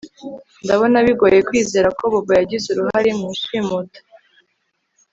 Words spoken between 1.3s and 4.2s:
kwizera ko Bobo yagize uruhare mu ishimutwa